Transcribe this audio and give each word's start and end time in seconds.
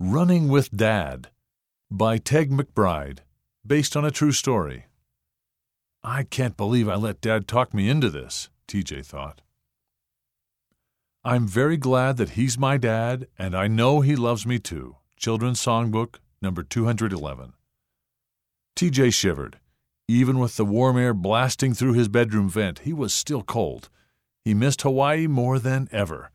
Running 0.00 0.46
with 0.46 0.70
Dad 0.70 1.30
by 1.90 2.18
Teg 2.18 2.52
McBride, 2.52 3.18
based 3.66 3.96
on 3.96 4.04
a 4.04 4.12
true 4.12 4.30
story. 4.30 4.84
I 6.04 6.22
can't 6.22 6.56
believe 6.56 6.88
I 6.88 6.94
let 6.94 7.20
Dad 7.20 7.48
talk 7.48 7.74
me 7.74 7.90
into 7.90 8.08
this, 8.08 8.48
TJ 8.68 9.04
thought. 9.04 9.40
I'm 11.24 11.48
very 11.48 11.76
glad 11.76 12.16
that 12.18 12.30
he's 12.30 12.56
my 12.56 12.76
dad, 12.76 13.26
and 13.36 13.56
I 13.56 13.66
know 13.66 14.00
he 14.00 14.14
loves 14.14 14.46
me 14.46 14.60
too. 14.60 14.98
Children's 15.16 15.60
Songbook, 15.60 16.20
number 16.40 16.62
211. 16.62 17.54
TJ 18.76 19.12
shivered. 19.12 19.58
Even 20.06 20.38
with 20.38 20.54
the 20.54 20.64
warm 20.64 20.96
air 20.96 21.12
blasting 21.12 21.74
through 21.74 21.94
his 21.94 22.06
bedroom 22.06 22.48
vent, 22.48 22.78
he 22.84 22.92
was 22.92 23.12
still 23.12 23.42
cold. 23.42 23.88
He 24.44 24.54
missed 24.54 24.82
Hawaii 24.82 25.26
more 25.26 25.58
than 25.58 25.88
ever. 25.90 26.30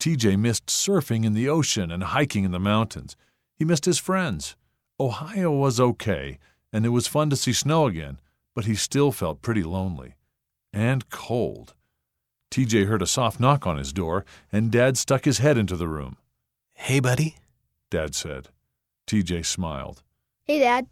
TJ 0.00 0.38
missed 0.38 0.66
surfing 0.66 1.26
in 1.26 1.34
the 1.34 1.48
ocean 1.48 1.90
and 1.90 2.02
hiking 2.02 2.44
in 2.44 2.52
the 2.52 2.58
mountains. 2.58 3.16
He 3.54 3.66
missed 3.66 3.84
his 3.84 3.98
friends. 3.98 4.56
Ohio 4.98 5.50
was 5.50 5.78
okay, 5.78 6.38
and 6.72 6.86
it 6.86 6.88
was 6.88 7.06
fun 7.06 7.28
to 7.30 7.36
see 7.36 7.52
snow 7.52 7.86
again, 7.86 8.18
but 8.54 8.64
he 8.64 8.74
still 8.74 9.12
felt 9.12 9.42
pretty 9.42 9.62
lonely. 9.62 10.16
And 10.72 11.08
cold. 11.10 11.74
TJ 12.50 12.86
heard 12.86 13.02
a 13.02 13.06
soft 13.06 13.38
knock 13.38 13.66
on 13.66 13.76
his 13.76 13.92
door, 13.92 14.24
and 14.50 14.72
Dad 14.72 14.96
stuck 14.96 15.26
his 15.26 15.38
head 15.38 15.58
into 15.58 15.76
the 15.76 15.88
room. 15.88 16.16
Hey, 16.72 16.98
buddy, 16.98 17.36
Dad 17.90 18.14
said. 18.14 18.48
TJ 19.06 19.44
smiled. 19.44 20.02
Hey, 20.44 20.60
Dad. 20.60 20.86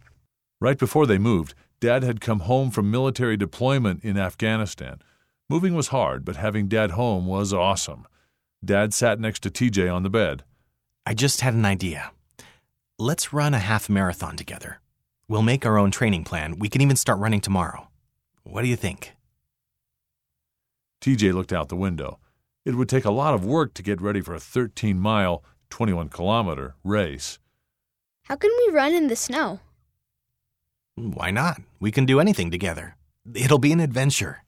Right 0.61 0.77
before 0.77 1.07
they 1.07 1.17
moved, 1.17 1.55
Dad 1.79 2.03
had 2.03 2.21
come 2.21 2.41
home 2.41 2.69
from 2.69 2.91
military 2.91 3.37
deployment 3.37 4.03
in 4.03 4.17
Afghanistan. 4.17 5.01
Moving 5.49 5.73
was 5.73 5.87
hard, 5.87 6.23
but 6.23 6.35
having 6.35 6.67
Dad 6.67 6.91
home 6.91 7.25
was 7.25 7.53
awesome. 7.53 8.05
Dad 8.63 8.93
sat 8.93 9.19
next 9.19 9.39
to 9.43 9.49
TJ 9.49 9.93
on 9.93 10.03
the 10.03 10.09
bed. 10.09 10.43
I 11.05 11.13
just 11.13 11.41
had 11.41 11.53
an 11.53 11.65
idea. 11.65 12.11
Let's 12.97 13.31
run 13.31 13.53
a 13.53 13.59
half 13.59 13.89
marathon 13.89 14.35
together. 14.35 14.81
We'll 15.29 15.41
make 15.43 15.65
our 15.65 15.77
own 15.77 15.91
training 15.91 16.25
plan. 16.25 16.59
We 16.59 16.67
can 16.67 16.81
even 16.81 16.97
start 16.97 17.19
running 17.19 17.39
tomorrow. 17.39 17.87
What 18.43 18.63
do 18.63 18.67
you 18.67 18.75
think? 18.75 19.15
TJ 21.01 21.33
looked 21.33 21.53
out 21.53 21.69
the 21.69 21.77
window. 21.77 22.19
It 22.65 22.75
would 22.75 22.89
take 22.89 23.05
a 23.05 23.11
lot 23.11 23.33
of 23.33 23.45
work 23.45 23.73
to 23.75 23.83
get 23.83 24.01
ready 24.01 24.19
for 24.19 24.35
a 24.35 24.39
13 24.39 24.99
mile, 24.99 25.43
21 25.69 26.09
kilometer 26.09 26.75
race. 26.83 27.39
How 28.25 28.35
can 28.35 28.51
we 28.57 28.73
run 28.73 28.93
in 28.93 29.07
the 29.07 29.15
snow? 29.15 29.61
Why 30.95 31.31
not? 31.31 31.61
We 31.79 31.91
can 31.91 32.05
do 32.05 32.19
anything 32.19 32.51
together. 32.51 32.97
It'll 33.33 33.57
be 33.59 33.71
an 33.71 33.79
adventure. 33.79 34.43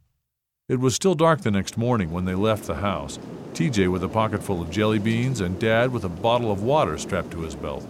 It 0.72 0.80
was 0.80 0.96
still 0.96 1.16
dark 1.16 1.42
the 1.42 1.52
next 1.52 1.78
morning 1.78 2.12
when 2.12 2.24
they 2.24 2.34
left 2.34 2.64
the 2.64 2.76
house. 2.76 3.20
TJ 3.56 3.92
with 3.92 4.06
a 4.06 4.08
pocket 4.08 4.42
full 4.42 4.62
of 4.62 4.72
jelly 4.72 5.00
beans 5.00 5.42
and 5.42 5.60
Dad 5.60 5.92
with 5.92 6.06
a 6.06 6.10
bottle 6.10 6.50
of 6.50 6.64
water 6.64 6.98
strapped 6.98 7.32
to 7.32 7.42
his 7.42 7.56
belt. 7.56 7.86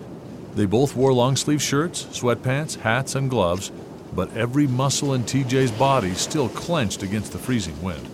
They 0.55 0.65
both 0.65 0.95
wore 0.95 1.13
long 1.13 1.35
sleeve 1.35 1.61
shirts, 1.61 2.05
sweatpants, 2.05 2.79
hats, 2.79 3.13
and 3.13 3.29
gloves, 3.29 3.71
but 4.15 4.35
every 4.35 4.65
muscle 4.65 5.13
in 5.13 5.21
TJ's 5.25 5.69
body 5.69 6.15
still 6.15 6.49
clenched 6.49 7.03
against 7.03 7.33
the 7.33 7.37
freezing 7.37 7.79
wind. 7.83 8.09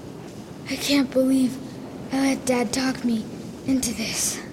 I 0.69 0.75
can't 0.75 1.09
believe 1.11 1.57
I 2.11 2.19
let 2.19 2.45
Dad 2.45 2.73
talk 2.73 3.05
me 3.05 3.23
into 3.67 3.93
this. 3.93 4.43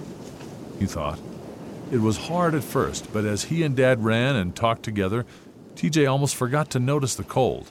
He 0.79 0.85
thought. 0.85 1.19
It 1.91 1.99
was 1.99 2.15
hard 2.15 2.55
at 2.55 2.63
first, 2.63 3.11
but 3.11 3.25
as 3.25 3.43
he 3.43 3.63
and 3.63 3.75
Dad 3.75 4.01
ran 4.01 4.37
and 4.37 4.55
talked 4.55 4.83
together, 4.83 5.25
TJ 5.75 6.09
almost 6.09 6.37
forgot 6.37 6.69
to 6.69 6.79
notice 6.79 7.15
the 7.15 7.25
cold. 7.25 7.69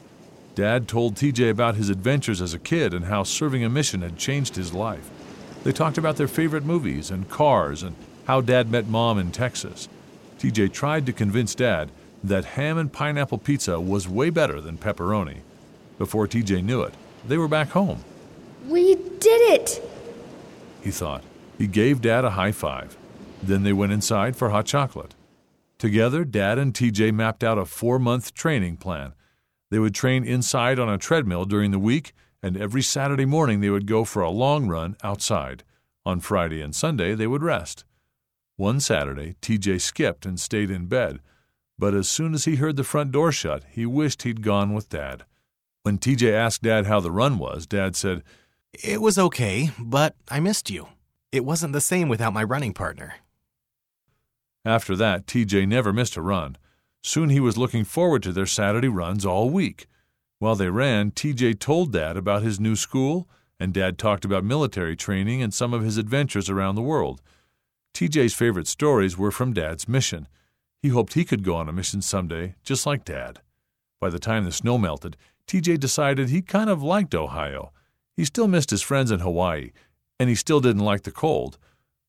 Dad 0.55 0.87
told 0.87 1.17
TJ 1.17 1.51
about 1.51 1.75
his 1.75 1.91
adventures 1.91 2.41
as 2.41 2.55
a 2.55 2.59
kid 2.59 2.95
and 2.95 3.07
how 3.07 3.25
serving 3.25 3.65
a 3.65 3.69
mission 3.69 4.03
had 4.03 4.17
changed 4.17 4.55
his 4.55 4.73
life. 4.73 5.11
They 5.65 5.73
talked 5.73 5.99
about 5.99 6.17
their 6.17 6.29
favorite 6.29 6.65
movies 6.65 7.11
and 7.11 7.29
cars 7.29 7.83
and 7.83 7.97
how 8.27 8.41
Dad 8.41 8.71
met 8.71 8.87
Mom 8.87 9.19
in 9.19 9.33
Texas. 9.33 9.89
TJ 10.39 10.73
tried 10.73 11.07
to 11.07 11.13
convince 11.13 11.55
Dad 11.55 11.91
that 12.23 12.45
ham 12.45 12.79
and 12.79 12.93
pineapple 12.93 13.39
pizza 13.39 13.81
was 13.81 14.09
way 14.09 14.31
better 14.31 14.61
than 14.61 14.79
pepperoni. 14.79 15.39
Before 15.99 16.29
TJ 16.29 16.63
knew 16.63 16.83
it, 16.83 16.95
they 17.27 17.37
were 17.37 17.49
back 17.49 17.71
home. 17.71 18.05
We 18.69 18.95
did 18.95 19.53
it! 19.53 19.83
He 20.83 20.91
thought. 20.91 21.25
He 21.59 21.67
gave 21.67 22.01
Dad 22.01 22.25
a 22.25 22.31
high 22.31 22.53
five. 22.53 22.97
Then 23.43 23.63
they 23.63 23.73
went 23.73 23.93
inside 23.93 24.37
for 24.37 24.51
hot 24.51 24.67
chocolate. 24.67 25.15
Together, 25.79 26.25
Dad 26.25 26.59
and 26.59 26.73
TJ 26.73 27.13
mapped 27.13 27.43
out 27.45 27.59
a 27.59 27.65
four 27.65 27.99
month 27.99 28.35
training 28.35 28.77
plan. 28.77 29.13
They 29.71 29.79
would 29.79 29.95
train 29.95 30.25
inside 30.25 30.79
on 30.79 30.89
a 30.89 30.99
treadmill 30.99 31.45
during 31.45 31.71
the 31.71 31.79
week, 31.79 32.13
and 32.43 32.57
every 32.57 32.83
Saturday 32.83 33.25
morning 33.25 33.61
they 33.61 33.71
would 33.71 33.87
go 33.87 34.05
for 34.05 34.23
a 34.23 34.31
long 34.31 34.69
run 34.69 34.97
outside. 35.03 35.65
On 36.07 36.21
Friday 36.21 36.61
and 36.61 36.75
Sunday, 36.75 37.15
they 37.15 37.27
would 37.27 37.43
rest. 37.43 37.85
One 38.57 38.79
Saturday, 38.79 39.37
TJ 39.41 39.81
skipped 39.81 40.27
and 40.27 40.39
stayed 40.39 40.71
in 40.71 40.87
bed, 40.87 41.19
but 41.79 41.95
as 41.95 42.09
soon 42.09 42.35
as 42.35 42.45
he 42.45 42.57
heard 42.57 42.77
the 42.77 42.85
front 42.85 43.11
door 43.11 43.33
shut, 43.33 43.65
he 43.71 43.85
wished 43.87 44.23
he'd 44.23 44.43
gone 44.43 44.75
with 44.75 44.91
Dad. 44.91 45.25
When 45.83 45.99
TJ 45.99 46.33
asked 46.33 46.63
Dad 46.63 46.87
how 46.87 47.01
the 47.01 47.11
run 47.11 47.39
was, 47.39 47.67
Dad 47.67 47.97
said, 47.97 48.23
It 48.73 49.01
was 49.01 49.19
okay, 49.19 49.71
but 49.79 50.15
I 50.31 50.41
missed 50.41 50.71
you. 50.71 50.89
It 51.33 51.45
wasn't 51.45 51.73
the 51.73 51.81
same 51.81 52.09
without 52.09 52.33
my 52.33 52.45
running 52.45 52.75
partner. 52.75 53.17
After 54.65 54.95
that, 54.97 55.27
TJ 55.27 55.67
never 55.67 55.93
missed 55.93 56.17
a 56.17 56.23
run. 56.23 56.57
Soon 57.07 57.29
he 57.29 57.39
was 57.39 57.59
looking 57.59 57.85
forward 57.85 58.23
to 58.23 58.33
their 58.33 58.47
Saturday 58.47 58.89
runs 58.89 59.27
all 59.27 59.51
week. 59.51 59.87
While 60.39 60.57
they 60.57 60.71
ran, 60.71 61.11
TJ 61.11 61.61
told 61.61 61.93
Dad 61.93 62.17
about 62.17 62.43
his 62.43 62.59
new 62.59 62.77
school, 62.77 63.29
and 63.61 63.75
Dad 63.75 63.99
talked 63.99 64.25
about 64.25 64.43
military 64.43 64.97
training 64.97 65.43
and 65.43 65.53
some 65.53 65.75
of 65.75 65.83
his 65.83 65.99
adventures 65.99 66.49
around 66.49 66.77
the 66.77 66.83
world. 66.83 67.21
TJ's 67.93 68.33
favorite 68.33 68.67
stories 68.67 69.19
were 69.19 69.31
from 69.31 69.53
Dad's 69.53 69.87
mission. 69.87 70.27
He 70.81 70.89
hoped 70.89 71.13
he 71.13 71.27
could 71.27 71.45
go 71.45 71.57
on 71.57 71.69
a 71.69 71.75
mission 71.75 72.01
someday, 72.01 72.55
just 72.63 72.87
like 72.87 73.05
Dad. 73.05 73.41
By 74.01 74.09
the 74.09 74.19
time 74.19 74.47
the 74.47 74.51
snow 74.51 74.79
melted, 74.79 75.19
TJ 75.47 75.79
decided 75.79 76.31
he 76.31 76.41
kind 76.41 76.71
of 76.71 76.83
liked 76.83 77.15
Ohio. 77.15 77.71
He 78.17 78.25
still 78.25 78.49
missed 78.49 78.71
his 78.71 78.83
friends 78.83 79.11
in 79.11 79.21
Hawaii, 79.21 79.73
and 80.19 80.31
he 80.31 80.35
still 80.35 80.61
didn't 80.61 80.83
like 80.83 81.03
the 81.03 81.11
cold, 81.11 81.59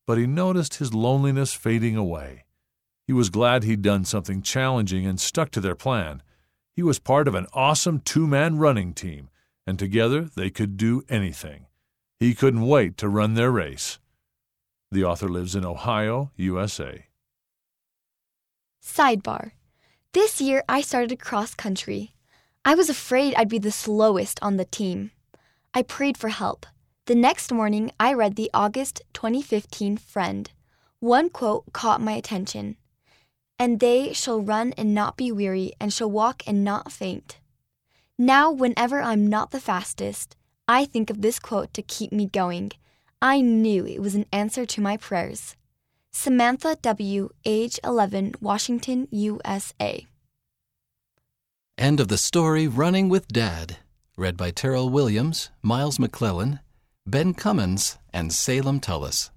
but 0.08 0.18
he 0.18 0.26
noticed 0.26 0.76
his 0.76 0.94
loneliness 0.94 1.52
fading 1.54 1.98
away. 1.98 2.45
He 3.08 3.14
was 3.14 3.30
glad 3.30 3.64
he'd 3.64 3.84
done 3.84 4.04
something 4.04 4.42
challenging 4.42 5.06
and 5.06 5.20
stuck 5.20 5.52
to 5.52 5.62
their 5.62 5.76
plan. 5.76 6.24
He 6.76 6.82
was 6.82 7.00
part 7.00 7.28
of 7.28 7.36
an 7.36 7.46
awesome 7.54 8.00
two 8.00 8.26
man 8.26 8.58
running 8.58 8.94
team, 8.94 9.30
and 9.68 9.78
together 9.78 10.24
they 10.36 10.50
could 10.50 10.76
do 10.76 11.04
anything. 11.08 11.68
He 12.20 12.34
couldn't 12.34 12.66
wait 12.66 12.98
to 12.98 13.10
run 13.10 13.36
their 13.36 13.52
race. 13.52 14.00
The 14.92 15.04
author 15.04 15.30
lives 15.30 15.56
in 15.56 15.66
Ohio, 15.66 16.32
USA. 16.36 17.06
Sidebar. 18.84 19.52
This 20.14 20.42
year 20.42 20.64
I 20.68 20.82
started 20.82 21.20
cross 21.20 21.54
country. 21.54 22.16
I 22.64 22.74
was 22.74 22.90
afraid 22.90 23.36
I'd 23.36 23.50
be 23.50 23.60
the 23.60 23.72
slowest 23.72 24.40
on 24.42 24.58
the 24.58 24.66
team. 24.66 25.12
I 25.74 25.82
prayed 25.82 26.18
for 26.18 26.30
help. 26.30 26.66
The 27.06 27.16
next 27.16 27.52
morning 27.52 27.92
I 28.00 28.14
read 28.14 28.36
the 28.36 28.50
August 28.54 29.02
2015 29.14 29.98
Friend. 29.98 30.50
One 31.00 31.30
quote 31.30 31.72
caught 31.74 32.02
my 32.02 32.14
attention. 32.14 32.78
And 33.58 33.80
they 33.80 34.14
shall 34.14 34.42
run 34.42 34.74
and 34.78 34.94
not 34.94 35.18
be 35.18 35.32
weary, 35.32 35.74
and 35.80 35.94
shall 35.94 36.12
walk 36.12 36.44
and 36.46 36.64
not 36.64 36.92
faint. 36.92 37.40
Now, 38.18 38.52
whenever 38.52 39.02
I'm 39.02 39.28
not 39.28 39.52
the 39.52 39.60
fastest, 39.60 40.36
I 40.68 40.86
think 40.86 41.10
of 41.10 41.22
this 41.22 41.40
quote 41.40 41.74
to 41.74 41.82
keep 41.82 42.12
me 42.12 42.26
going. 42.28 42.72
I 43.22 43.42
knew 43.42 43.86
it 43.86 44.02
was 44.02 44.16
an 44.16 44.26
answer 44.32 44.66
to 44.66 44.82
my 44.82 44.98
prayers. 44.98 45.56
Samantha 46.12 46.78
W., 46.82 47.30
age 47.44 47.80
11, 47.84 48.36
Washington, 48.40 49.08
USA. 49.12 50.08
End 51.78 52.00
of 52.00 52.08
the 52.08 52.18
story 52.18 52.68
Running 52.68 53.10
with 53.10 53.28
Dad, 53.28 53.78
read 54.16 54.38
by 54.38 54.52
Terrell 54.52 54.90
Williams, 54.90 55.50
Miles 55.62 56.00
McClellan, 56.00 56.62
Ben 57.06 57.34
Cummins, 57.34 57.98
and 58.14 58.32
Salem 58.32 58.80
Tullis. 58.80 59.30